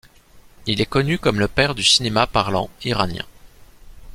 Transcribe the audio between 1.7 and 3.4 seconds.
du cinéma parlant iranien.